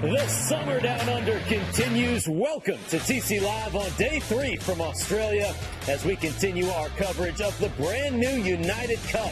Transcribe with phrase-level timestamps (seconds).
[0.00, 2.26] The summer down under continues.
[2.26, 5.54] Welcome to TC Live on day three from Australia
[5.88, 9.30] as we continue our coverage of the brand new United Cup.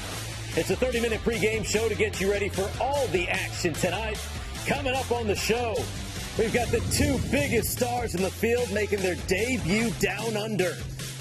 [0.57, 4.23] It's a 30 minute pregame show to get you ready for all the action tonight.
[4.67, 5.75] Coming up on the show,
[6.39, 10.75] we've got the two biggest stars in the field making their debut down under.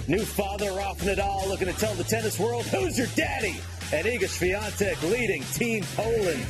[0.09, 3.61] New father Rafa Nadal looking to tell the tennis world, who's your daddy?
[3.93, 6.45] And Iga Swiatek leading Team Poland.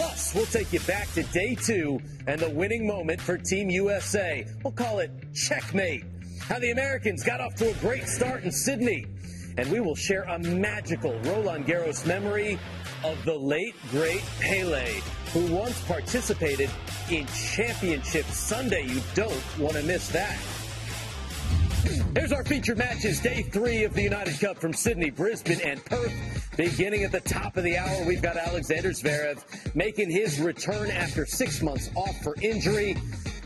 [0.00, 4.46] Plus, we'll take you back to day two and the winning moment for Team USA.
[4.64, 6.04] We'll call it checkmate.
[6.40, 9.04] How the Americans got off to a great start in Sydney.
[9.58, 12.58] And we will share a magical Roland Garros memory
[13.04, 15.02] of the late, great Pele,
[15.34, 16.70] who once participated
[17.10, 18.86] in Championship Sunday.
[18.86, 20.38] You don't want to miss that.
[22.14, 26.12] Here's our featured matches, day three of the United Cup from Sydney, Brisbane, and Perth.
[26.56, 31.24] Beginning at the top of the hour, we've got Alexander Zverev making his return after
[31.24, 32.96] six months off for injury.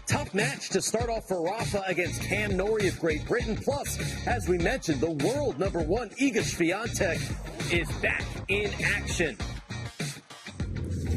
[0.07, 3.57] Tough match to start off for Rafa against Cam Norrie of Great Britain.
[3.57, 9.37] Plus, as we mentioned, the world number one, Iga Swiatek, is back in action.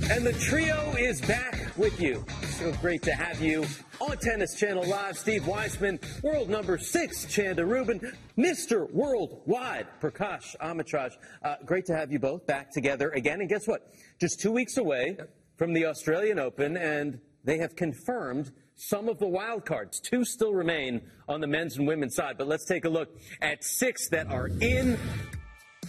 [0.10, 2.24] And the trio is back with you.
[2.58, 3.66] So great to have you
[4.08, 5.18] on Tennis Channel Live.
[5.18, 8.00] Steve Weissman, world number six, Chanda Rubin,
[8.38, 8.90] Mr.
[8.92, 11.12] Worldwide, Prakash Amritraj.
[11.44, 13.42] Uh, great to have you both back together again.
[13.42, 13.92] And guess what?
[14.20, 15.18] Just two weeks away
[15.58, 20.00] from the Australian Open, and they have confirmed some of the wild cards.
[20.00, 22.38] Two still remain on the men's and women's side.
[22.38, 23.10] But let's take a look
[23.42, 24.98] at six that are in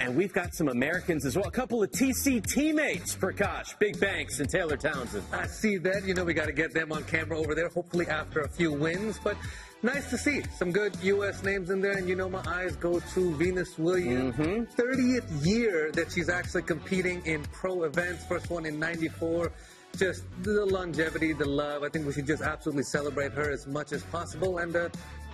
[0.01, 1.47] and we've got some Americans as well.
[1.47, 5.25] A couple of TC teammates, Prakash, Big Banks, and Taylor Townsend.
[5.33, 6.05] I see that.
[6.05, 8.73] You know, we got to get them on camera over there, hopefully after a few
[8.73, 9.19] wins.
[9.23, 9.37] But
[9.83, 11.43] nice to see some good U.S.
[11.43, 11.97] names in there.
[11.97, 14.35] And you know, my eyes go to Venus Williams.
[14.37, 14.81] Mm-hmm.
[14.81, 18.25] 30th year that she's actually competing in pro events.
[18.25, 19.51] First one in 94
[19.97, 21.83] just the longevity, the love.
[21.83, 24.59] I think we should just absolutely celebrate her as much as possible.
[24.59, 24.89] And uh,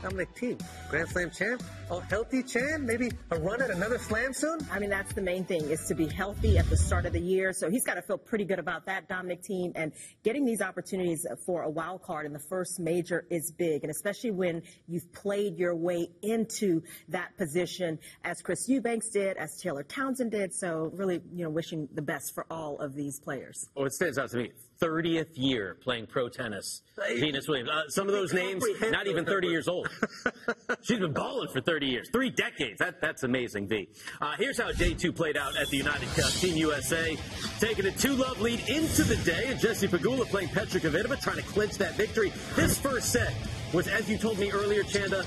[0.05, 0.61] Dominic Thiem,
[0.91, 4.59] Grand Slam champ, a healthy champ, maybe a run at another slam soon?
[4.71, 7.21] I mean, that's the main thing is to be healthy at the start of the
[7.21, 7.55] year.
[7.55, 9.73] So he's got to feel pretty good about that, Dominic Thiem.
[9.75, 13.91] and getting these opportunities for a wild card in the first major is big, and
[13.91, 19.85] especially when you've played your way into that position, as Chris Eubanks did, as Taylor
[19.85, 20.53] Townsend did.
[20.53, 23.71] So really, you know, wishing the best for all of these players.
[23.75, 24.51] Well, it stands out to me.
[24.85, 26.83] 30th year playing pro tennis.
[27.09, 27.71] Venus Williams.
[27.71, 29.89] Uh, some of those names, not even 30 years old.
[30.83, 32.79] She's been balling for 30 years, three decades.
[32.79, 33.89] That, that's amazing, V.
[34.21, 36.31] Uh, here's how day two played out at the United Cup.
[36.33, 37.17] Team USA
[37.59, 41.43] taking a two-love lead into the day, and Jessie Pegula playing Petra Kvitova, trying to
[41.43, 42.33] clinch that victory.
[42.55, 43.35] This first set
[43.73, 45.25] was, as you told me earlier, Chanda,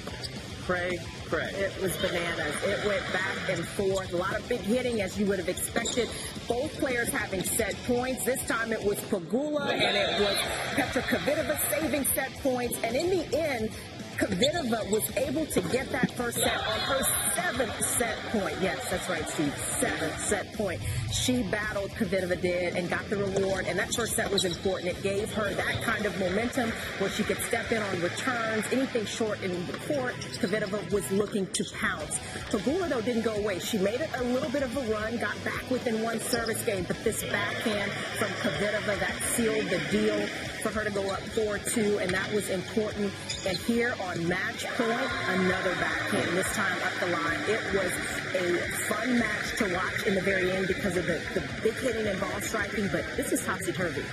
[0.65, 0.99] cray,
[1.29, 1.51] cray.
[1.53, 2.55] It was bananas.
[2.63, 4.13] It went back and forth.
[4.13, 6.09] A lot of big hitting, as you would have expected.
[6.47, 8.23] Both players having set points.
[8.23, 10.37] This time it was Pegula and it was
[10.75, 12.77] Petra Kvitova saving set points.
[12.83, 13.71] And in the end,
[14.17, 17.03] Kvitova was able to get that first set on her
[17.35, 18.55] seventh set point.
[18.61, 19.53] Yes, that's right, Steve.
[19.79, 20.81] Seventh set point.
[21.11, 23.65] She battled, Kvitova did, and got the reward.
[23.67, 24.97] And that first set was important.
[24.97, 28.65] It gave her that kind of momentum where she could step in on returns.
[28.71, 32.17] Anything short in the court, Kvitova was looking to pounce.
[32.49, 33.59] Pegula, though, didn't go away.
[33.59, 36.85] She made it a little bit of a run, got back within one service game,
[36.87, 40.27] but this backhand from Kvitova that sealed the deal
[40.61, 43.11] for her to go up 4-2, and that was important.
[43.45, 47.39] And here on match point, another backhand, this time up the line.
[47.47, 47.91] It was
[48.35, 48.57] a
[48.87, 52.19] fun match to watch in the very end because of the, the big hitting and
[52.19, 54.03] ball striking, but this is topsy-turvy.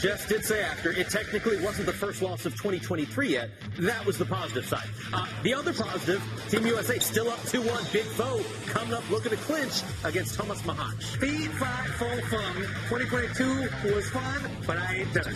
[0.00, 3.50] Jess did say after, it technically wasn't the first loss of 2023 yet.
[3.78, 4.88] That was the positive side.
[5.12, 7.92] Uh, the other positive, Team USA still up 2-1.
[7.92, 11.02] Big foe coming up looking to clinch against Thomas Machac.
[11.02, 12.54] Speed, fight, full fun.
[12.88, 15.34] 2022 was fun, but I ain't done.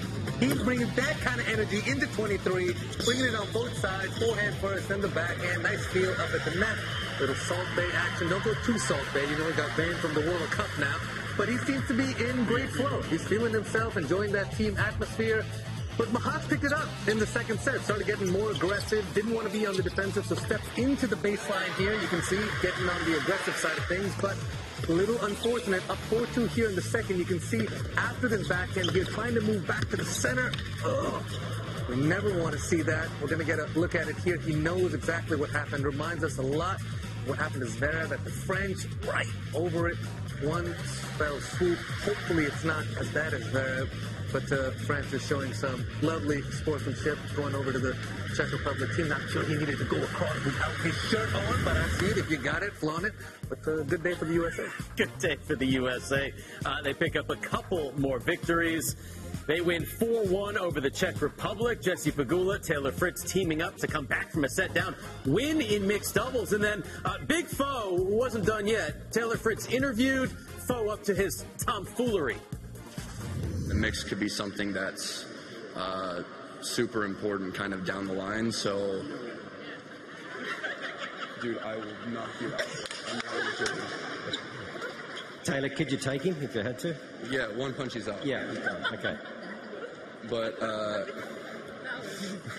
[0.64, 2.74] Bringing that kind of energy into 23,
[3.04, 5.62] bringing it on both sides, forehand first, then the backhand.
[5.62, 6.76] Nice feel up at the net.
[7.20, 8.28] Little Salt Bae action.
[8.28, 9.20] Don't go too Salt Bae.
[9.20, 10.94] You know he got banned from the World Cup now.
[11.36, 13.00] But he seems to be in great flow.
[13.02, 15.44] He's feeling himself, enjoying that team atmosphere.
[15.96, 19.48] But Machac picked it up in the second set, started getting more aggressive, didn't want
[19.48, 21.92] to be on the defensive, so steps into the baseline here.
[21.92, 24.36] You can see getting on the aggressive side of things, but
[24.86, 25.82] a little unfortunate.
[25.90, 27.18] Up 4-2 here in the second.
[27.18, 27.66] You can see
[27.96, 30.52] after this backhand here, trying to move back to the center.
[30.84, 31.22] Ugh.
[31.88, 33.08] We never want to see that.
[33.20, 34.36] We're going to get a look at it here.
[34.36, 35.84] He knows exactly what happened.
[35.84, 36.80] Reminds us a lot
[37.28, 39.98] what happened to Zverev at the French, right over it.
[40.42, 41.78] One spell swoop.
[42.04, 43.88] Hopefully it's not as bad as Zverev.
[44.32, 47.96] But uh, France is showing some lovely sportsmanship, going over to the
[48.36, 49.08] Czech Republic team.
[49.08, 52.18] Not sure he needed to go across without his shirt on, but I see it.
[52.18, 53.14] If you got it, flaunt it.
[53.48, 54.66] But uh, good day for the USA.
[54.96, 56.32] Good day for the USA.
[56.64, 58.96] Uh, they pick up a couple more victories.
[59.48, 61.80] They win 4 1 over the Czech Republic.
[61.80, 65.86] Jesse Pegula, Taylor Fritz teaming up to come back from a set down, win in
[65.86, 66.52] mixed doubles.
[66.52, 69.10] And then uh, Big Foe wasn't done yet.
[69.10, 72.36] Taylor Fritz interviewed Foe up to his tomfoolery.
[73.68, 75.24] The mix could be something that's
[75.74, 76.24] uh,
[76.60, 78.52] super important kind of down the line.
[78.52, 79.02] So,
[81.40, 82.62] dude, I will knock you out.
[83.08, 83.82] I'm not even kidding.
[85.42, 86.94] Taylor, could you take him if you had to?
[87.30, 88.26] Yeah, one punch is out.
[88.26, 88.44] Yeah.
[88.92, 89.16] Okay.
[90.28, 91.04] But uh,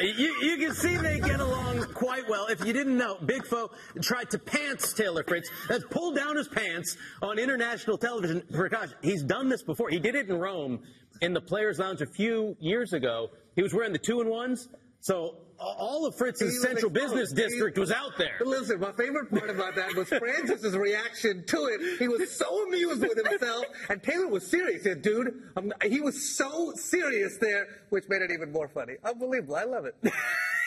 [0.00, 2.46] You, you can see they get along quite well.
[2.46, 3.70] If you didn't know, Big Foe
[4.00, 5.50] tried to pants Taylor Fritz.
[5.68, 8.42] That's pulled down his pants on international television.
[8.52, 9.88] Prakash, he's done this before.
[9.88, 10.80] He did it in Rome
[11.20, 13.30] in the Players' Lounge a few years ago.
[13.56, 14.68] He was wearing the two and ones.
[15.00, 17.12] So all of Fritz's central exposed.
[17.14, 18.36] business He- district was out there.
[18.44, 21.98] Listen, my favorite part about that was Frances's reaction to it.
[21.98, 24.82] He was so amused with himself, and Taylor was serious.
[24.82, 28.94] He said, dude, I'm, he was so serious there, which made it even more funny.
[29.04, 29.56] Unbelievable.
[29.56, 29.94] I love it.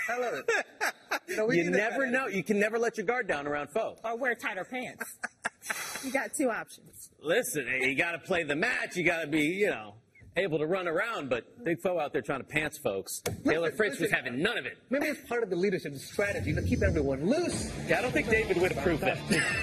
[0.09, 1.35] I love it.
[1.35, 2.27] know, we You never kind know.
[2.27, 3.97] You can never let your guard down around Foe.
[4.03, 5.17] Or wear tighter pants.
[6.03, 7.09] you got two options.
[7.19, 8.95] Listen, you got to play the match.
[8.95, 9.95] You got to be, you know,
[10.37, 11.29] able to run around.
[11.29, 13.21] But Big Foe out there trying to pants folks.
[13.43, 14.77] Taylor Listen, Fritz was having none of it.
[14.89, 17.71] Maybe it's part of the leadership strategy to keep everyone loose.
[17.87, 19.17] Yeah, I don't think David would approve that.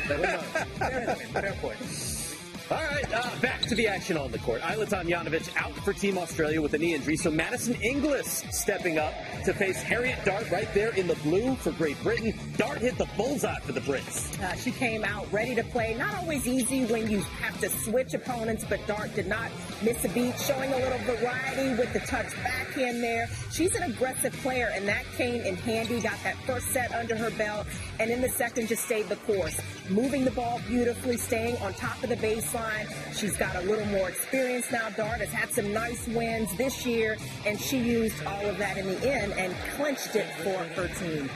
[0.08, 0.38] But who?
[0.78, 2.31] Fair point, fair point.
[2.70, 4.62] All right, uh, back to the action on the court.
[4.62, 7.17] Ajla Tomljanovic out for Team Australia with a knee injury.
[7.17, 9.12] So Madison Inglis stepping up
[9.44, 12.32] to face Harriet Dart right there in the blue for Great Britain.
[12.56, 14.41] Dart hit the bullseye for the Brits.
[14.41, 15.94] Uh, she came out ready to play.
[15.94, 19.50] Not always easy when you have to switch opponents, but Dart did not
[19.82, 22.32] miss a beat, showing a little variety with the touch
[22.72, 23.28] backhand there.
[23.50, 26.00] She's an aggressive player, and that came in handy.
[26.00, 27.66] Got that first set under her belt,
[28.00, 29.60] and in the second just stayed the course.
[29.88, 32.88] Moving the ball beautifully, staying on top of the baseline.
[33.14, 34.90] She's got a little more experience now.
[34.90, 37.16] Dart has had some nice wins this year,
[37.46, 41.28] and she used all of that in the end and clinched it for her team.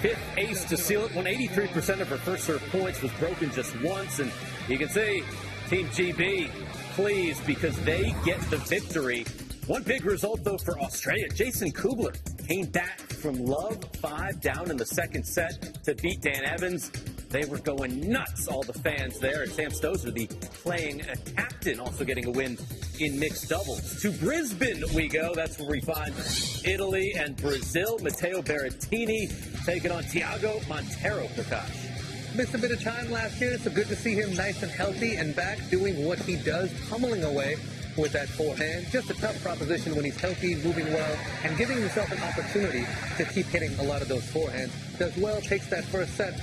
[0.00, 1.14] Fifth ace to seal it.
[1.14, 4.18] when 83% of her first serve points was broken just once.
[4.18, 4.30] And
[4.68, 5.24] you can see
[5.70, 6.50] Team GB
[6.94, 9.24] pleased because they get the victory.
[9.66, 11.26] One big result, though, for Australia.
[11.30, 12.14] Jason Kubler
[12.46, 16.90] came back from love five down in the second set to beat Dan Evans.
[17.30, 19.42] They were going nuts, all the fans there.
[19.42, 20.26] And Sam Stosur, the
[20.62, 21.00] playing
[21.34, 22.58] captain, also getting a win
[23.00, 24.02] in mixed doubles.
[24.02, 25.34] To Brisbane we go.
[25.34, 26.14] That's where we find
[26.62, 27.98] Italy and Brazil.
[28.02, 32.36] Matteo Berrettini taking on Thiago Monteiro, Prakash.
[32.36, 35.14] Missed a bit of time last year, so good to see him nice and healthy
[35.14, 37.56] and back doing what he does, pummeling away
[37.96, 38.86] with that forehand.
[38.90, 42.86] Just a tough proposition when he's healthy, moving well, and giving himself an opportunity
[43.16, 44.70] to keep hitting a lot of those forehands.
[44.98, 46.38] Does well, takes that first set.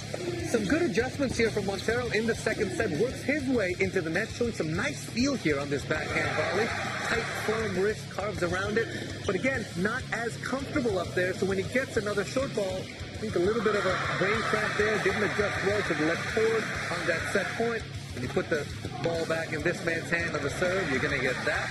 [0.49, 2.89] Some good adjustments here from Monteiro in the second set.
[2.99, 6.67] Works his way into the net, showing some nice feel here on this backhand volley.
[7.07, 8.87] Tight, firm wrist, carves around it.
[9.25, 12.81] But again, not as comfortable up there, so when he gets another short ball,
[13.21, 14.97] I think a little bit of a brain cramp there.
[15.03, 17.83] Didn't adjust well to the left forward on that set point.
[18.13, 18.65] When you put the
[19.03, 21.69] ball back in this man's hand on the serve, you're going to get that.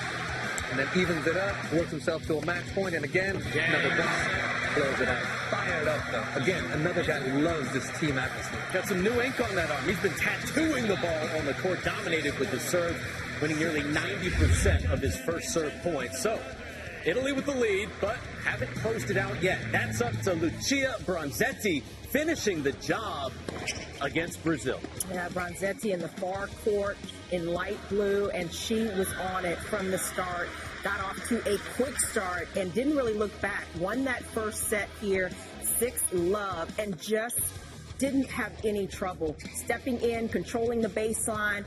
[0.70, 4.30] And then evens it up, works himself to a match point, and again, another bust.
[4.74, 5.24] Close it out.
[5.50, 6.40] Fired up, though.
[6.40, 8.60] Again, another guy who loves this team atmosphere.
[8.72, 9.84] Got some new ink on that arm.
[9.84, 12.96] He's been tattooing the ball on the court, dominated with the serve,
[13.42, 16.22] winning nearly 90% of his first serve points.
[16.22, 16.40] So,
[17.04, 19.58] Italy with the lead, but haven't closed it out yet.
[19.72, 23.32] That's up to Lucia Bronzetti finishing the job
[24.00, 24.80] against Brazil.
[25.10, 26.98] Yeah, Bronzetti in the far court
[27.30, 30.48] in light blue, and she was on it from the start.
[30.82, 33.64] Got off to a quick start and didn't really look back.
[33.78, 35.30] Won that first set here,
[35.62, 37.40] six love, and just
[37.98, 41.64] didn't have any trouble stepping in, controlling the baseline.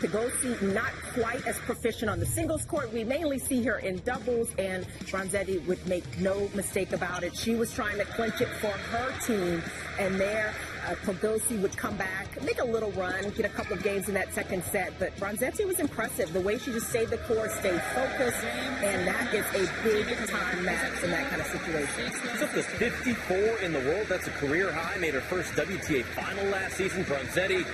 [0.00, 2.90] Pigossi not quite as proficient on the singles court.
[2.90, 7.36] We mainly see her in doubles, and Bronzetti would make no mistake about it.
[7.36, 9.62] She was trying to clinch it for her team,
[9.98, 10.54] and there
[10.86, 14.14] uh, Pigossi would come back, make a little run, get a couple of games in
[14.14, 14.98] that second set.
[14.98, 16.32] But Bronzetti was impressive.
[16.32, 18.42] The way she just stayed the course, stayed focused,
[18.82, 22.10] and that is a big time match in that kind of situation.
[22.32, 24.06] She's up to 54 in the world.
[24.08, 24.96] That's a career high.
[24.96, 27.04] Made her first WTA final last season.
[27.04, 27.66] Bronzetti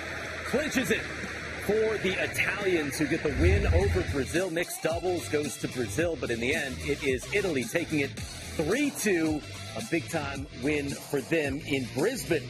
[0.46, 1.02] clinches it
[1.66, 4.50] for the Italians who get the win over Brazil.
[4.50, 8.90] Mixed doubles goes to Brazil, but in the end, it is Italy taking it 3
[8.90, 9.40] 2.
[9.76, 12.48] A big time win for them in Brisbane.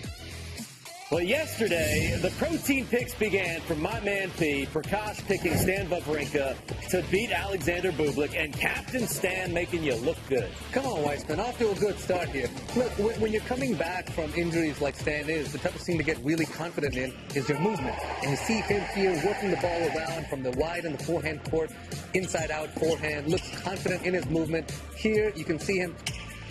[1.09, 6.57] Well, yesterday, the protein picks began from my man P, Prakash picking Stan Wawrinka
[6.91, 10.51] to beat Alexander Bublik, and Captain Stan making you look good.
[10.73, 12.49] Come on, Weissman, off to a good start here.
[12.75, 16.19] Look, when, you're coming back from injuries like Stan is, the toughest thing to get
[16.25, 17.97] really confident in is your movement.
[18.23, 21.41] And you see him here working the ball around from the wide and the forehand
[21.49, 21.71] court,
[22.15, 24.73] inside out forehand, looks confident in his movement.
[24.97, 25.95] Here, you can see him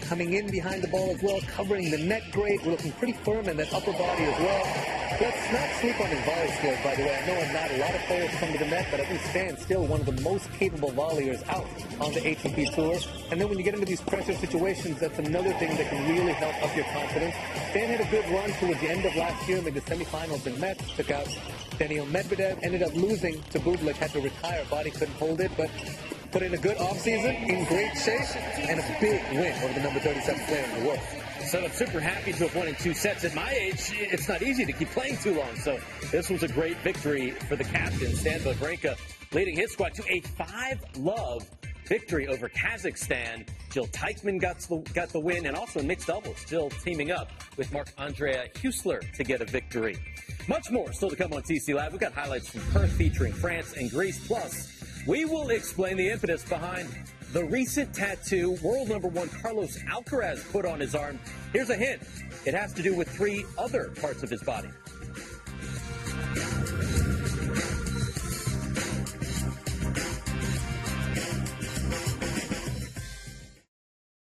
[0.01, 3.47] coming in behind the ball as well, covering the net great, We're looking pretty firm
[3.47, 4.95] in that upper body as well.
[5.21, 7.15] Let's not sleep on his volley skills, by the way.
[7.15, 9.61] I know not a lot of players come to the net, but I think Stan's
[9.61, 11.65] still one of the most capable volleyers out
[12.01, 12.99] on the ATP Tour.
[13.31, 16.33] And then when you get into these pressure situations, that's another thing that can really
[16.33, 17.33] help up your confidence.
[17.69, 20.59] Stan had a good run towards the end of last year, made the semifinals in
[20.59, 21.27] Metz, took out
[21.77, 25.69] Daniil Medvedev, ended up losing to Bublik, had to retire, body couldn't hold it, but
[26.35, 28.35] put in a good offseason, in great shape,
[28.67, 30.99] and a big win over the number 37 player in the world.
[31.47, 33.23] So I'm super happy to have won in two sets.
[33.23, 35.55] At my age, it's not easy to keep playing too long.
[35.55, 35.79] So
[36.11, 38.97] this was a great victory for the captain, Stan Wawrinka,
[39.31, 41.49] leading his squad to a five-love
[41.85, 43.47] victory over Kazakhstan.
[43.71, 47.31] Jill Teichmann got the, got the win, and also in mixed doubles, Jill teaming up
[47.55, 49.95] with Marc-Andrea Huesler to get a victory.
[50.49, 51.93] Much more still to come on TC Live.
[51.93, 54.74] We've got highlights from Perth featuring France and Greece, plus
[55.05, 56.89] we will explain the impetus behind
[57.31, 61.19] the recent tattoo world number one Carlos Alcaraz put on his arm.
[61.53, 62.01] Here's a hint
[62.45, 64.69] it has to do with three other parts of his body.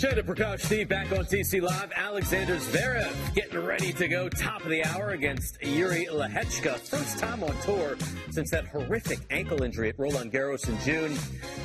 [0.00, 1.92] Chanda Prakash Steve back on TC Live.
[1.94, 6.78] Alexander Zverev getting ready to go top of the hour against Jiri Lehecka.
[6.78, 7.98] First time on tour
[8.30, 11.14] since that horrific ankle injury at Roland Garros in June.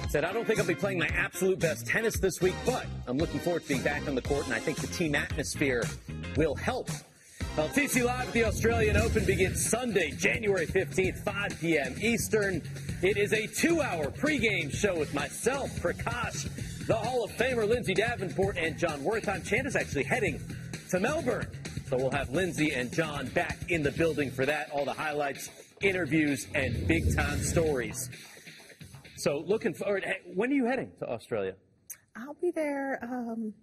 [0.10, 3.18] Said, I don't think I'll be playing my absolute best tennis this week, but I'm
[3.18, 5.86] looking forward to being back on the court, and I think the team atmosphere
[6.36, 6.89] will help.
[7.57, 11.95] Well, TC Live at the Australian Open begins Sunday, January 15th, 5 p.m.
[12.01, 12.62] Eastern.
[13.01, 16.50] It is a two-hour pregame show with myself, Prakash,
[16.85, 19.47] the Hall of Famer Lindsay Davenport, and Jon Wertheim.
[19.47, 20.41] Chanda's actually heading
[20.89, 21.47] to Melbourne.
[21.88, 24.69] So we'll have Lindsay and Jon back in the building for that.
[24.71, 25.50] All the highlights,
[25.81, 28.09] interviews, and big time stories.
[29.15, 30.05] So looking forward.
[30.33, 31.53] When are you heading to Australia?
[32.17, 33.53] I'll be there um,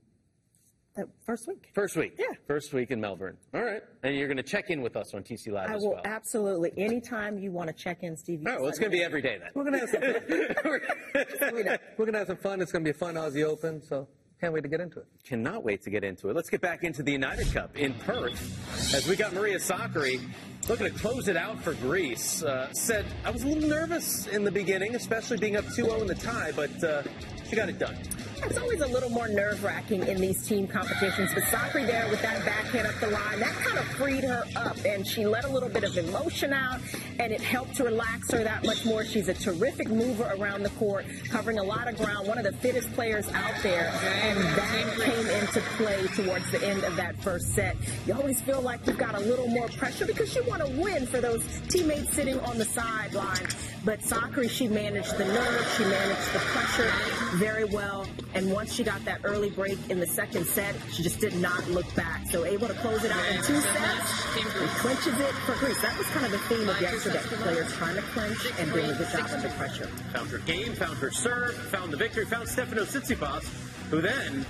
[0.95, 1.71] the first week.
[1.75, 2.15] First week.
[2.19, 2.27] Yeah.
[2.47, 3.37] First week in Melbourne.
[3.55, 3.83] All right.
[4.03, 6.03] And you're going to check in with us on TC Live I as will well.
[6.05, 6.73] absolutely.
[6.77, 8.43] Anytime you want to check in, Steve.
[8.43, 9.51] you oh, All right, well, it's going to be every day then.
[9.55, 10.21] We're gonna have some fun.
[11.99, 12.61] We're gonna have some fun.
[12.61, 14.09] It's gonna be a fun Aussie Open, so
[14.41, 15.07] can't wait to get into it.
[15.25, 16.37] Cannot wait to get into it.
[16.37, 20.21] Let's get back into the United Cup in Perth as we got Maria Sakkari
[20.69, 22.43] looking to close it out for Greece.
[22.43, 26.01] Uh, said, I was a little nervous in the beginning, especially being up 2 0
[26.01, 27.03] in the tie, but uh,
[27.49, 27.97] she got it done.
[28.45, 32.21] It's always a little more nerve wracking in these team competitions, but Sakkari there with
[32.23, 35.49] that backhand up the line, that kind of freed her up and she let a
[35.49, 36.81] little bit of emotion out
[37.21, 39.05] and it helped to relax her that much more.
[39.05, 42.53] She's a terrific mover around the court, covering a lot of ground, one of the
[42.53, 43.93] fittest players out there,
[44.23, 47.77] and that came into play towards the end of that first set.
[48.07, 51.07] You always feel like you've got a little more pressure because you want to win
[51.07, 53.49] for those teammates sitting on the sideline.
[53.87, 56.93] But Sakkari, she managed the nerves, she managed the pressure
[57.37, 58.07] very well.
[58.35, 61.67] And once she got that early break in the second set, she just did not
[61.69, 62.27] look back.
[62.29, 64.47] So able to close it out in two sets and
[64.79, 65.81] clinches it for Greece.
[65.81, 67.19] That was kind of the theme of yesterday.
[67.19, 69.87] Players trying to clinch and doing a good job under pressure.
[70.13, 73.45] Found her game, found her serve, found the victory, found Stefanos Tsitsipas,
[73.89, 74.45] who then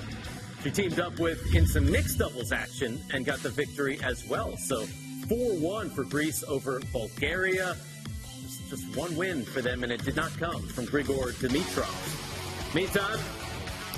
[0.65, 4.57] she teamed up with in some mixed doubles action and got the victory as well.
[4.57, 4.85] So
[5.33, 7.75] 4-1 for Greece over Bulgaria.
[8.69, 12.75] Just one win for them, and it did not come from Grigor Dimitrov.
[12.75, 13.19] Meantime,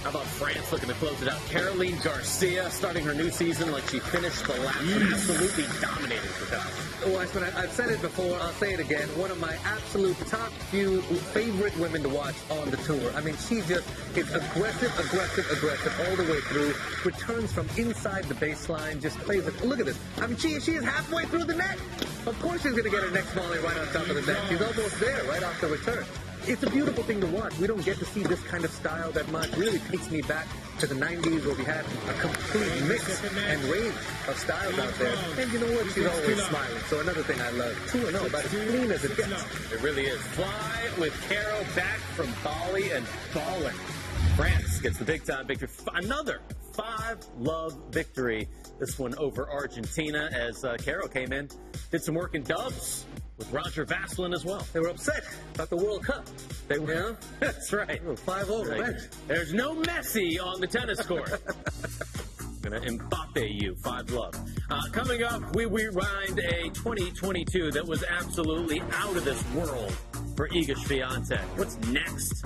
[0.04, 1.40] How about France looking to close it out?
[1.48, 5.10] Caroline Garcia starting her new season like she finished the last mm.
[5.10, 9.08] absolutely dominating for Oh, I, I've said it before, I'll say it again.
[9.18, 11.00] One of my absolute top few
[11.32, 13.12] favorite women to watch on the tour.
[13.14, 16.74] I mean, she just is aggressive, aggressive, aggressive all the way through.
[17.06, 19.64] Returns from inside the baseline, just plays it.
[19.64, 19.98] Look at this.
[20.18, 21.78] I mean, she, she is halfway through the net.
[22.26, 24.42] Of course she's going to get her next volley right on top of the net.
[24.50, 26.04] She's almost there right off the return
[26.46, 27.56] it's a beautiful thing to watch.
[27.58, 29.50] We don't get to see this kind of style that much.
[29.56, 30.46] Really takes me back
[30.78, 33.94] to the 90s where we had a complete mix and range
[34.28, 35.16] of styles out there.
[35.38, 35.86] And you know what?
[35.92, 36.82] She's always smiling.
[36.88, 37.76] So another thing I love.
[37.90, 39.72] 2 0, about as clean as it gets.
[39.72, 40.20] It really is.
[40.20, 43.76] Fly with Caro back from Bali and balling.
[44.36, 45.68] France gets the big time victory.
[45.94, 46.40] Another
[46.72, 48.48] five love victory.
[48.78, 51.48] This one over Argentina as uh, Caro came in,
[51.90, 53.06] did some work in dubs
[53.36, 54.66] with Roger Vasselin as well.
[54.72, 55.24] They were upset
[55.54, 56.24] about the World Cup.
[56.68, 56.92] They were.
[56.92, 57.12] Yeah?
[57.40, 58.00] That's right.
[58.20, 58.70] Five over.
[58.70, 58.94] Right.
[59.26, 61.30] There's no Messi on the tennis court.
[62.62, 64.34] Gonna Mbappe you, five love.
[64.70, 69.92] Uh, coming up, we rewind a 2022 that was absolutely out of this world
[70.34, 71.42] for Iga Swiatek.
[71.58, 72.42] What's next?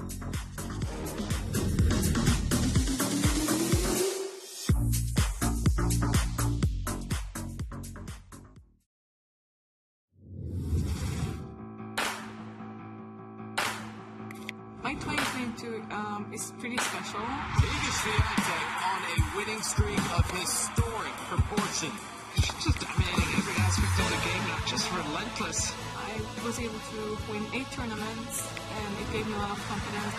[15.07, 17.21] Um, is pretty special.
[17.21, 21.93] Iga Swiatek on a winning streak of historic proportion.
[22.35, 25.73] She's just dominating every aspect of the game, not just relentless.
[25.97, 27.01] I was able to
[27.31, 28.43] win eight tournaments,
[28.75, 30.15] and it gave me a lot of confidence.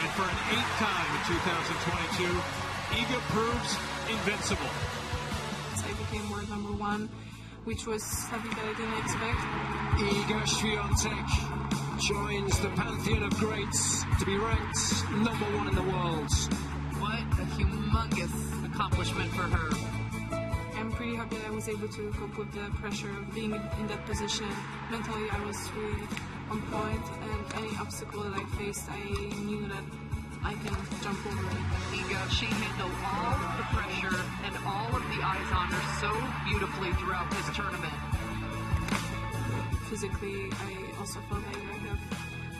[0.00, 1.22] And for an eighth time in
[2.16, 2.32] 2022,
[2.96, 3.70] Iga proves
[4.08, 4.72] invincible.
[5.76, 7.08] So I became world number one,
[7.64, 9.40] which was something that I didn't expect.
[10.00, 11.71] Iga Swiatek
[12.08, 16.32] joins the pantheon of greats to be ranked number one in the world.
[16.98, 18.34] What a humongous
[18.66, 19.70] accomplishment for her.
[20.76, 23.86] I'm pretty happy that I was able to cope with the pressure of being in
[23.86, 24.48] that position.
[24.90, 26.02] Mentally, I was really
[26.50, 28.98] on point, and any obstacle that I faced, I
[29.46, 29.84] knew that
[30.42, 30.74] I can
[31.06, 31.62] jump over it.
[32.02, 36.10] Iga, she handled all of the pressure and all of the eyes on her so
[36.50, 37.94] beautifully throughout this tournament.
[39.86, 41.81] Physically, I also felt like I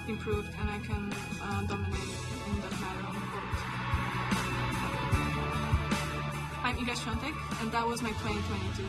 [0.09, 3.45] improved and I can uh, dominate in that matter on the court.
[6.65, 8.85] I'm Iga Swiatek, and that was my 2022.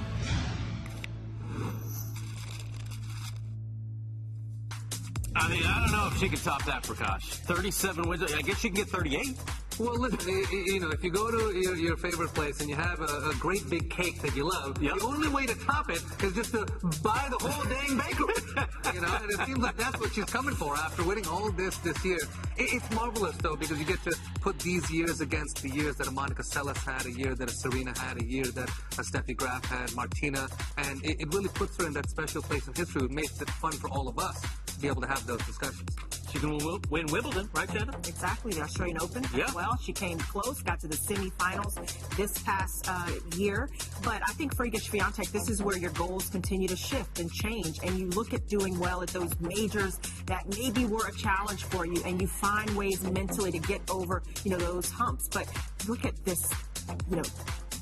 [5.36, 7.24] I mean, I don't know if she can top that, Prakash.
[7.24, 8.34] 37 wins.
[8.34, 9.38] I guess she can get 38.
[9.80, 13.00] Well, listen, you know, if you go to your, your favorite place and you have
[13.02, 15.00] a, a, great big cake that you love, yep.
[15.00, 16.66] the only way to top it is just to
[17.02, 18.36] buy the whole dang bakery.
[18.94, 21.78] you know, and it seems like that's what she's coming for after winning all this
[21.80, 22.20] this year.
[22.56, 26.08] It, it's marvelous though because you get to put these years against the years that
[26.08, 29.36] a Monica Seles had, a year that a Serena had, a year that a Steffi
[29.36, 33.06] Graf had, Martina, and it, it really puts her in that special place in history.
[33.06, 36.13] It makes it fun for all of us to be able to have those discussions.
[36.34, 36.58] She can
[36.90, 37.96] win Wimbledon, right, Jenna?
[38.08, 39.54] Exactly, the Australian Open yeah.
[39.54, 39.78] well.
[39.80, 41.76] She came close, got to the semifinals
[42.18, 43.70] this past uh, year.
[44.02, 47.32] But I think for Iga Swiatek, this is where your goals continue to shift and
[47.32, 47.78] change.
[47.84, 51.86] And you look at doing well at those majors that maybe were a challenge for
[51.86, 55.28] you, and you find ways mentally to get over, you know, those humps.
[55.28, 55.48] But
[55.88, 56.50] look at this,
[57.12, 57.24] you know,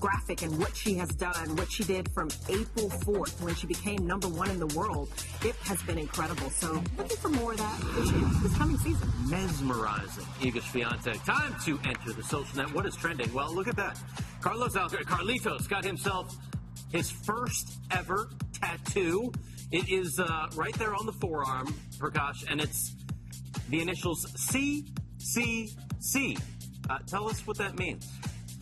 [0.02, 4.06] graphic and what she has done, what she did from April 4th when she became
[4.06, 5.10] number one in the world,
[5.46, 6.50] it has been incredible.
[6.50, 9.08] So looking for more of that this, this coming season.
[9.30, 10.26] Mesmerizing.
[10.42, 11.24] Iga Swiatek.
[11.24, 12.74] Time to enter the social net.
[12.74, 13.32] What is trending?
[13.32, 13.98] Well, look at that.
[14.42, 16.36] Carlos Alcaraz, Carlitos got himself
[16.92, 19.32] his first ever tattoo.
[19.72, 22.96] It is uh, right there on the forearm, Prakash, and it's
[23.70, 24.86] the initials C
[25.20, 26.38] C C.
[26.90, 28.10] Uh, tell us what that means.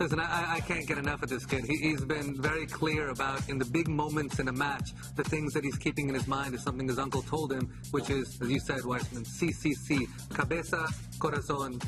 [0.00, 1.66] Listen, I, I can't get enough of this kid.
[1.66, 5.52] He, has been very clear about, in the big moments in a match, the things
[5.52, 8.50] that he's keeping in his mind is something his uncle told him, which is, as
[8.50, 10.86] you said, Weissman, CCC, cabeza,
[11.18, 11.84] corazón,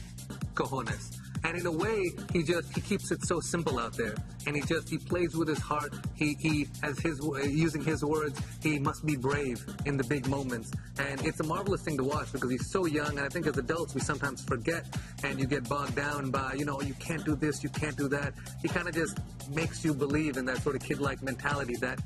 [0.53, 1.22] cojones.
[1.45, 4.15] And in a way, he just he keeps it so simple out there,
[4.47, 5.93] and he just he plays with his heart.
[6.15, 10.29] He he as his uh, using his words, he must be brave in the big
[10.29, 13.19] moments, and it's a marvelous thing to watch because he's so young.
[13.19, 14.87] And I think as adults we sometimes forget,
[15.25, 18.09] and you get bogged down by you know you can't do this, you can't do
[18.09, 18.35] that.
[18.63, 19.19] He kind of just
[19.51, 22.01] makes you believe in that sort of kid-like mentality that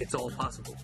[0.00, 0.76] it's all possible.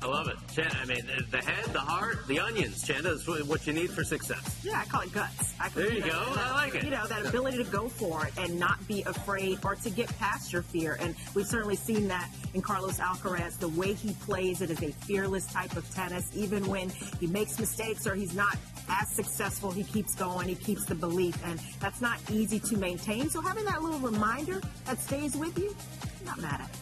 [0.00, 0.36] I love it.
[0.54, 4.04] Chen, I mean, the head, the heart, the onions, Chanda, is what you need for
[4.04, 4.60] success.
[4.62, 5.54] Yeah, I call it guts.
[5.60, 6.10] I there you go.
[6.12, 6.84] I like it.
[6.84, 10.16] You know, that ability to go for it and not be afraid or to get
[10.18, 10.96] past your fear.
[11.00, 13.58] And we've certainly seen that in Carlos Alcaraz.
[13.58, 16.30] The way he plays it is a fearless type of tennis.
[16.32, 18.56] Even when he makes mistakes or he's not
[18.88, 23.28] as successful, he keeps going, he keeps the belief, and that's not easy to maintain.
[23.28, 25.74] So having that little reminder that stays with you,
[26.20, 26.76] I'm not mad at it.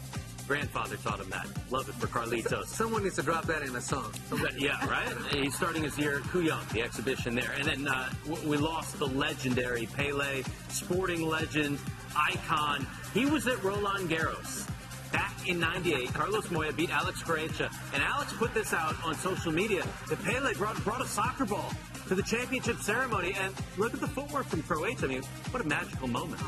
[0.47, 1.47] Grandfather taught him that.
[1.71, 2.67] Love it for Carlitos.
[2.67, 4.13] Someone needs to drop that in a song.
[4.57, 5.09] yeah, right?
[5.33, 7.51] He's starting his year at Kooyong, the exhibition there.
[7.59, 8.11] And then uh,
[8.45, 11.79] we lost the legendary Pele, sporting legend,
[12.17, 12.87] icon.
[13.13, 14.69] He was at Roland Garros.
[15.13, 17.73] Back in 98, Carlos Moya beat Alex Corretja.
[17.93, 21.73] And Alex put this out on social media that Pele brought, brought a soccer ball
[22.09, 23.35] to the championship ceremony.
[23.39, 25.05] And look at the footwork from Corretja.
[25.05, 26.41] I mean, what a magical moment.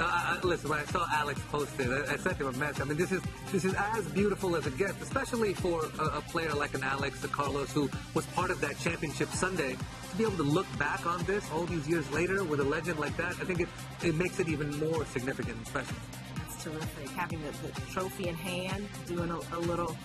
[0.00, 2.82] Uh, I, listen, when I saw Alex post it, I, I sent him a message.
[2.82, 6.20] I mean, this is this is as beautiful as it gets, especially for a, a
[6.20, 9.76] player like an Alex, a Carlos, who was part of that championship Sunday.
[10.10, 12.98] To be able to look back on this all these years later with a legend
[12.98, 13.68] like that, I think it,
[14.02, 15.96] it makes it even more significant and special.
[16.36, 17.10] That's terrific.
[17.10, 19.96] Having the, the trophy in hand, doing a, a little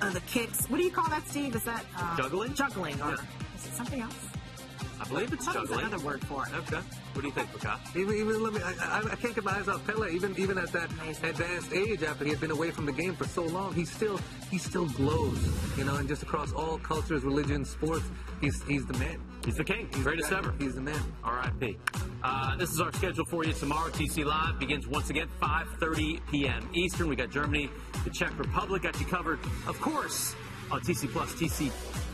[0.00, 0.66] uh, the kicks.
[0.66, 1.54] What do you call that, Steve?
[1.54, 2.54] Is that uh, juggling?
[2.54, 3.56] Juggling, or yeah.
[3.56, 4.31] is it something else?
[5.02, 5.80] I believe it's juggling.
[5.80, 6.54] another word for it.
[6.54, 6.76] Okay.
[7.12, 7.96] What do you think, Prakash?
[7.96, 10.12] Even, even let me, I, I, can't get my eyes off Pele.
[10.14, 13.26] Even even at that advanced age, after he had been away from the game for
[13.26, 15.38] so long, he still he still glows.
[15.76, 18.04] You know, and just across all cultures, religions, sports,
[18.40, 19.20] he's he's the man.
[19.44, 19.88] He's the king.
[19.92, 20.54] He's Greatest ever.
[20.60, 21.02] He's the man.
[21.24, 21.76] R.I.P.
[22.22, 23.90] Uh, this is our schedule for you tomorrow.
[23.90, 26.70] TC Live begins once again 5:30 p.m.
[26.74, 27.08] Eastern.
[27.08, 27.68] We got Germany,
[28.04, 28.82] the Czech Republic.
[28.82, 30.36] Got you covered, of course,
[30.70, 31.72] on TC Plus, TC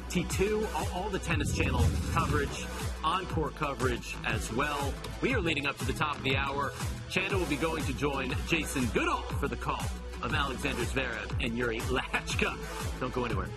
[0.08, 2.66] T2, all, all the tennis channel coverage
[3.04, 4.92] encore coverage as well.
[5.22, 6.72] We are leading up to the top of the hour.
[7.10, 9.84] Chanda will be going to join Jason Goodall for the call
[10.22, 12.56] of Alexander Zverev and Jiri Lehecka.
[13.00, 13.48] Don't go anywhere.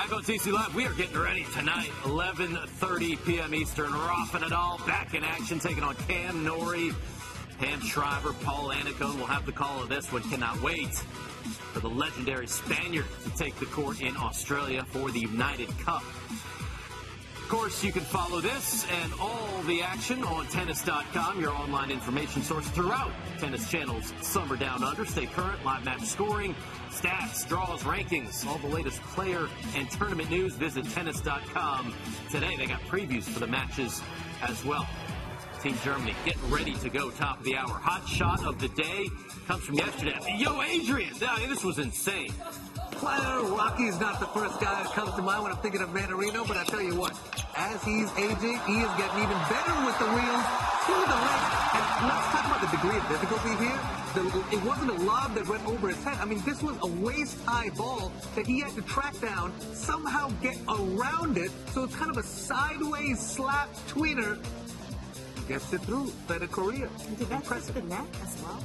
[0.00, 3.54] Back on TC Live, we are getting ready tonight, 11.30 p.m.
[3.54, 3.92] Eastern.
[3.92, 6.92] Rafa Nadal back in action, taking on Cam Norrie.
[7.58, 10.22] Pam Shriver, Paul Annacone will have the call of this one.
[10.22, 15.68] Cannot wait for the legendary Spaniard to take the court in Australia for the United
[15.80, 16.02] Cup.
[17.50, 22.42] Of course, you can follow this and all the action on tennis.com, your online information
[22.42, 23.10] source throughout
[23.40, 25.04] Tennis Channel's Summer Down Under.
[25.04, 26.54] Stay current, live match scoring,
[26.90, 30.54] stats, draws, rankings, all the latest player and tournament news.
[30.54, 31.92] Visit tennis.com
[32.30, 32.54] today.
[32.56, 34.00] They got previews for the matches
[34.42, 34.86] as well.
[35.62, 37.68] Team Germany getting ready to go top of the hour.
[37.68, 39.08] Hot shot of the day
[39.46, 40.16] comes from yesterday.
[40.38, 41.12] Yo, Adrian,
[41.48, 42.32] this was insane.
[43.02, 46.48] Well, Rocky's not the first guy that comes to mind when I'm thinking of Mannarino,
[46.48, 47.12] but I tell you what,
[47.56, 50.44] as he's aging, he is getting even better with the wheels
[50.88, 51.48] to the left.
[51.76, 53.80] And let's talk about the degree of difficulty here.
[54.16, 56.16] The, it wasn't a lob that went over his head.
[56.20, 60.56] I mean, this was a waist-high ball that he had to track down, somehow get
[60.68, 61.50] around it.
[61.72, 64.38] So it's kind of a sideways slap tweener
[65.50, 66.12] gets it through.
[66.28, 66.88] Better Korea.
[67.18, 67.74] Did that Impressive.
[67.74, 68.62] the net as well?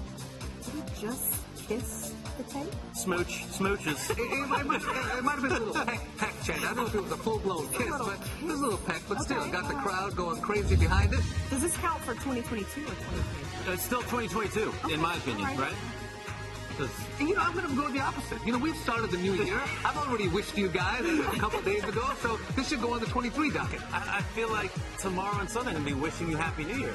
[0.64, 1.34] Did he just
[1.68, 2.76] kiss the tape?
[2.94, 4.12] Smooch, smooches.
[4.12, 6.62] it, it, it, might, it, might, have been a little peck, peck change.
[6.62, 9.02] I don't know if it was a full-blown kiss, but it was a little peck.
[9.10, 11.22] But okay, still, got the crowd going crazy behind it.
[11.50, 13.74] Does this count for 2022 or 2023?
[13.74, 14.94] It's still 2022, okay.
[14.94, 15.58] in my opinion, right?
[15.58, 15.76] right?
[16.80, 18.46] And, you know, I'm going to go the opposite.
[18.46, 19.62] You know, we've started the new year.
[19.84, 23.06] I've already wished you guys a couple days ago, so this should go on the
[23.06, 23.82] 23 docket.
[23.94, 26.78] I, I feel like tomorrow and Sunday I'm going to be wishing you Happy New
[26.78, 26.94] Year.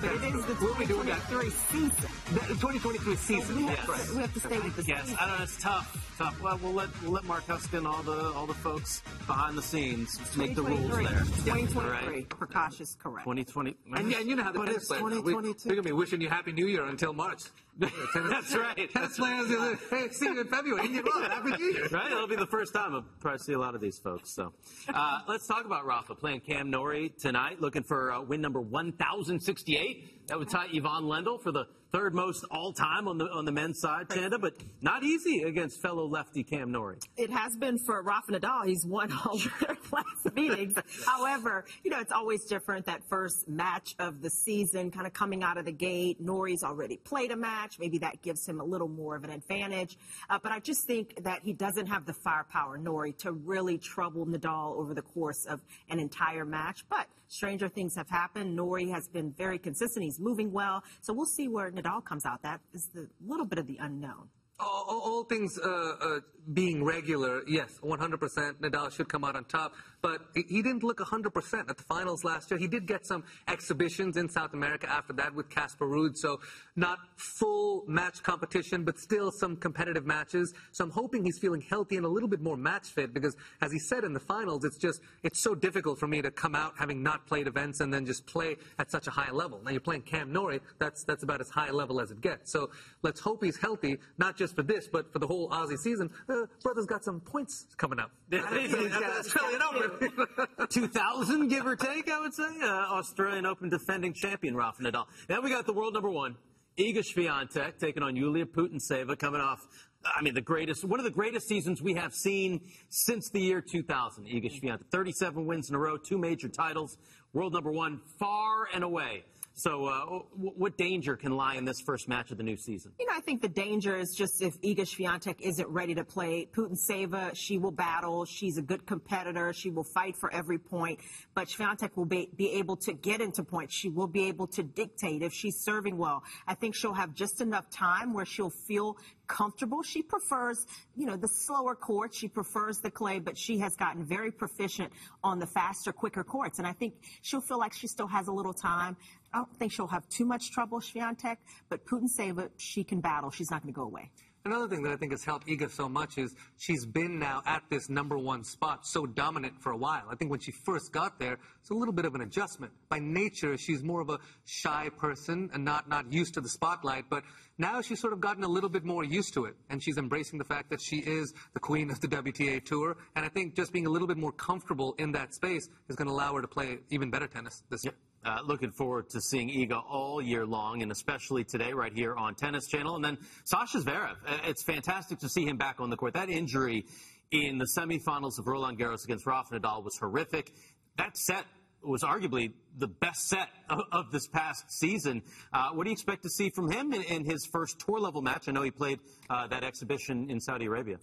[0.00, 1.90] But it is the 2023 season.
[2.32, 3.56] The 2023 season.
[3.56, 4.06] We have, yes.
[4.06, 5.02] to, we have to stay with the yes.
[5.02, 5.16] season.
[5.20, 5.42] I don't know.
[5.42, 6.14] It's tough.
[6.16, 6.40] Tough.
[6.40, 10.20] Well, we'll let we'll let Mark Huskin, all the all the folks behind the scenes,
[10.36, 11.08] make the rules there.
[11.08, 11.90] 2023.
[11.90, 12.28] Right.
[12.28, 13.24] Prakash correct.
[13.24, 13.76] 2020.
[13.94, 15.02] And, and you know how the tennis players.
[15.22, 17.42] We, we're gonna be wishing you Happy New Year until March.
[18.14, 18.90] That's right.
[18.92, 19.50] Tennis players.
[19.50, 20.84] Like, hey, see you in February.
[20.84, 21.04] Indian.
[21.06, 21.86] Happy New Year.
[21.88, 22.10] Right.
[22.10, 24.34] It'll be the first time I'll probably see a lot of these folks.
[24.34, 24.52] So,
[24.92, 30.17] uh, let's talk about Rafa playing Cam Norrie tonight, looking for uh, win number 1,068.
[30.28, 33.52] That would tie Ivan Lendl for the third most all time on the on the
[33.52, 36.98] men's side, Chanda, but not easy against fellow lefty Cam Norrie.
[37.16, 38.66] It has been for Rafa Nadal.
[38.66, 40.74] He's won all their last meetings.
[41.06, 45.42] However, you know, it's always different that first match of the season, kind of coming
[45.42, 46.20] out of the gate.
[46.20, 47.78] Norrie's already played a match.
[47.78, 49.96] Maybe that gives him a little more of an advantage.
[50.28, 54.26] Uh, but I just think that he doesn't have the firepower, Norrie, to really trouble
[54.26, 56.84] Nadal over the course of an entire match.
[56.90, 58.56] But stranger things have happened.
[58.56, 60.04] Norrie has been very consistent.
[60.04, 60.82] He's moving well.
[61.00, 62.42] So we'll see where Nadal comes out.
[62.42, 64.28] That is the little bit of the unknown.
[64.60, 66.20] All, all things uh, uh,
[66.52, 68.54] being regular, yes, 100%.
[68.60, 69.72] Nadal should come out on top.
[70.00, 72.58] But he didn't look 100% at the finals last year.
[72.58, 76.40] He did get some exhibitions in South America after that with Casper Ruud, so
[76.76, 80.54] not full match competition, but still some competitive matches.
[80.72, 83.72] So I'm hoping he's feeling healthy and a little bit more match fit because, as
[83.72, 86.74] he said in the finals, it's just it's so difficult for me to come out
[86.78, 89.60] having not played events and then just play at such a high level.
[89.64, 92.52] Now you're playing Cam Norrie, that's that's about as high a level as it gets.
[92.52, 92.70] So
[93.02, 96.10] let's hope he's healthy, not just for this, but for the whole Aussie season.
[96.28, 98.10] Uh, brother's got some points coming up.
[98.32, 99.87] Australian Open.
[100.70, 102.48] 2000, give or take, I would say.
[102.62, 105.06] Uh, Australian Open defending champion Rafa Nadal.
[105.26, 106.36] Then we got the world number one,
[106.78, 109.66] Iga Swiatek, taking on Yulia Putintseva, coming off
[110.04, 113.60] I mean, the greatest, one of the greatest seasons we have seen since the year
[113.60, 114.24] 2000.
[114.24, 116.96] Iga Swiatek, 37 wins in a row, two major titles,
[117.32, 119.24] world number one, far and away
[119.58, 120.04] so, uh,
[120.36, 122.92] what danger can lie in this first match of the new season?
[123.00, 126.48] You know, I think the danger is just if Iga Swiatek isn't ready to play.
[126.54, 128.24] Putintseva, she will battle.
[128.24, 129.52] She's a good competitor.
[129.52, 131.00] She will fight for every point.
[131.34, 133.74] But Swiatek will be, be able to get into points.
[133.74, 136.22] She will be able to dictate if she's serving well.
[136.46, 139.82] I think she'll have just enough time where she'll feel comfortable.
[139.82, 140.66] She prefers,
[140.96, 142.16] you know, the slower courts.
[142.16, 144.92] She prefers the clay, but she has gotten very proficient
[145.22, 146.58] on the faster, quicker courts.
[146.58, 148.96] And I think she'll feel like she still has a little time.
[149.32, 151.36] I don't think she'll have too much trouble, Swiatek,
[151.68, 153.30] but Putintseva, she can battle.
[153.30, 154.10] She's not going to go away.
[154.44, 157.64] Another thing that I think has helped Iga so much is she's been now at
[157.68, 160.04] this number one spot so dominant for a while.
[160.10, 162.72] I think when she first got there, it's a little bit of an adjustment.
[162.88, 167.10] By nature, she's more of a shy person and not, not used to the spotlight,
[167.10, 167.24] but
[167.58, 170.38] now she's sort of gotten a little bit more used to it, and she's embracing
[170.38, 173.72] the fact that she is the queen of the WTA Tour, and I think just
[173.72, 176.48] being a little bit more comfortable in that space is going to allow her to
[176.48, 177.94] play even better tennis this year.
[178.28, 182.34] Uh, looking forward to seeing Iga all year long, and especially today right here on
[182.34, 182.96] Tennis Channel.
[182.96, 184.16] And then Sasha Zverev.
[184.26, 186.12] Uh, it's fantastic to see him back on the court.
[186.12, 186.84] That injury
[187.30, 190.52] in the semifinals of Roland Garros against Rafa Nadal was horrific.
[190.98, 191.46] That set
[191.82, 195.22] was arguably the best set of, of this past season.
[195.54, 198.20] Uh, what do you expect to see from him in, in his first tour level
[198.20, 198.46] match?
[198.46, 198.98] I know he played
[199.30, 200.98] uh, that exhibition in Saudi Arabia.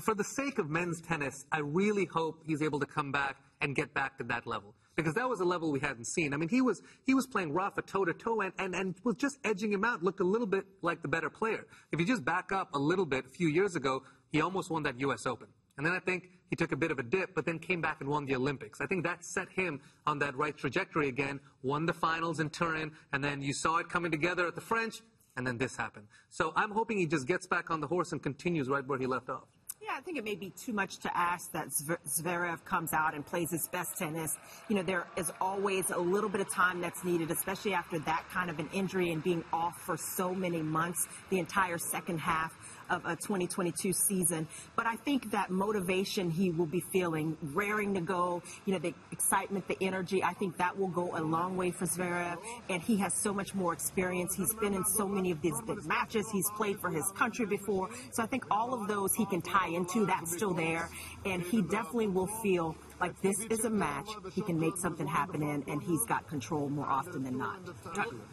[0.00, 3.76] For the sake of men's tennis, I really hope he's able to come back and
[3.76, 6.34] get back to that level because that was a level we hadn't seen.
[6.34, 9.16] I mean, he was he was playing Rafa toe to toe and, and and was
[9.16, 10.02] just edging him out.
[10.02, 11.66] Looked a little bit like the better player.
[11.92, 14.82] If you just back up a little bit, a few years ago, he almost won
[14.84, 15.26] that U.S.
[15.26, 15.48] Open.
[15.76, 18.00] And then I think he took a bit of a dip, but then came back
[18.00, 18.82] and won the Olympics.
[18.82, 22.92] I think that set him on that right trajectory again, won the finals in Turin,
[23.14, 25.00] and then you saw it coming together at the French,
[25.36, 26.06] and then this happened.
[26.28, 29.06] So I'm hoping he just gets back on the horse and continues right where he
[29.06, 29.48] left off.
[29.82, 33.24] Yeah, I think it may be too much to ask that Zverev comes out and
[33.24, 34.36] plays his best tennis.
[34.68, 38.24] You know, there is always a little bit of time that's needed, especially after that
[38.30, 42.52] kind of an injury and being off for so many months, the entire second half
[42.90, 44.46] of a 2022 season.
[44.76, 48.94] But I think that motivation he will be feeling, raring to go, you know, the
[49.12, 52.36] excitement, the energy, I think that will go a long way for Zverev.
[52.68, 54.34] And he has so much more experience.
[54.34, 56.26] He's been in so many of these big matches.
[56.32, 57.88] He's played for his country before.
[58.12, 60.06] So I think all of those he can tie into.
[60.06, 60.88] That's still there.
[61.24, 65.42] And he definitely will feel like this is a match he can make something happen
[65.42, 67.58] in, and he's got control more often than not.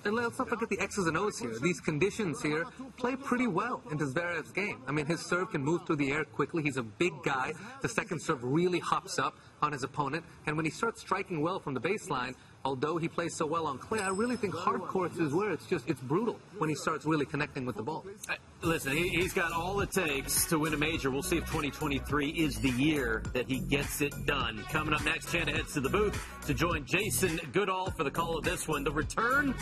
[0.04, 1.58] And let's not forget the X's and O's here.
[1.60, 2.66] These conditions here
[2.98, 4.82] play pretty well into Zverev's game.
[4.88, 6.64] I mean, his serve can move through the air quickly.
[6.64, 7.54] He's a big guy.
[7.82, 11.60] The second serve really hops up on his opponent, and when he starts striking well
[11.60, 15.18] from the baseline, although he plays so well on clay, I really think hard courts
[15.18, 18.06] is where it's just it's brutal when he starts really connecting with the ball.
[18.30, 21.10] Uh, listen, he, has got all it takes to win a major.
[21.12, 24.64] We'll see if 2023 is the year that he gets it done.
[24.72, 28.38] Coming up next, Chanda heads to the booth to join Jason Goodall for the call
[28.38, 28.84] of this one.
[28.84, 29.54] The return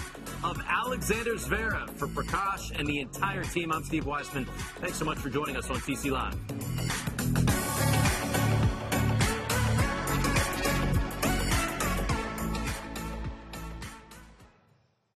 [0.43, 3.71] of Alexander Zverev for Prakash and the entire team.
[3.71, 4.45] I'm Steve Weissman.
[4.79, 7.64] Thanks so much for joining us on TC Live.